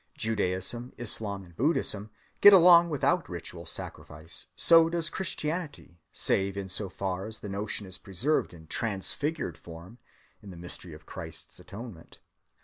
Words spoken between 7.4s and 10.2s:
the notion is preserved in transfigured form